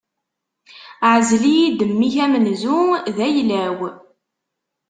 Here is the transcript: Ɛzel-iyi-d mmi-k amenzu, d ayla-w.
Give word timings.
Ɛzel-iyi-d 1.13 1.79
mmi-k 1.89 2.15
amenzu, 2.25 2.79
d 3.15 3.17
ayla-w. 3.27 3.79